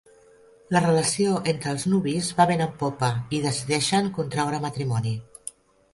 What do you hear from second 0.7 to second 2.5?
La relació entre els nuvis va